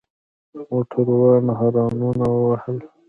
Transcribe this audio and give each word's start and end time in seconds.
موټروان 0.69 1.45
هارنونه 1.59 2.25
وهل. 2.43 2.77